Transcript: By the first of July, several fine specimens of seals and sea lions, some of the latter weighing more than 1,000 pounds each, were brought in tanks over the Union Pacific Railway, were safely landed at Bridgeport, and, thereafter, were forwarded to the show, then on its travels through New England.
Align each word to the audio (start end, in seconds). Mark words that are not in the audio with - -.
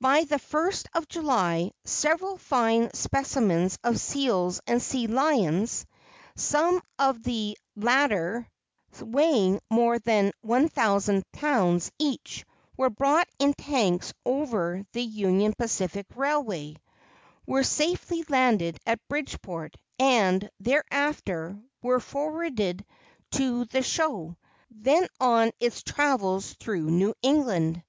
By 0.00 0.24
the 0.24 0.40
first 0.40 0.88
of 0.92 1.06
July, 1.06 1.70
several 1.84 2.36
fine 2.36 2.90
specimens 2.94 3.78
of 3.84 4.00
seals 4.00 4.60
and 4.66 4.82
sea 4.82 5.06
lions, 5.06 5.86
some 6.34 6.82
of 6.98 7.22
the 7.22 7.56
latter 7.76 8.50
weighing 9.00 9.60
more 9.70 10.00
than 10.00 10.32
1,000 10.40 11.22
pounds 11.30 11.92
each, 11.96 12.44
were 12.76 12.90
brought 12.90 13.28
in 13.38 13.54
tanks 13.54 14.12
over 14.26 14.84
the 14.94 15.02
Union 15.04 15.54
Pacific 15.56 16.06
Railway, 16.16 16.74
were 17.46 17.62
safely 17.62 18.24
landed 18.28 18.80
at 18.84 19.06
Bridgeport, 19.06 19.76
and, 19.96 20.50
thereafter, 20.58 21.56
were 21.82 22.00
forwarded 22.00 22.84
to 23.30 23.64
the 23.66 23.84
show, 23.84 24.36
then 24.72 25.06
on 25.20 25.52
its 25.60 25.84
travels 25.84 26.52
through 26.54 26.90
New 26.90 27.14
England. 27.22 27.84